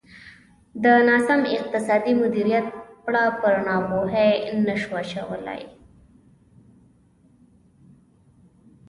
[0.83, 2.67] د ناسم اقتصادي مدیریت
[3.03, 4.33] پړه پر ناپوهۍ
[4.65, 5.63] نه شو اچولای.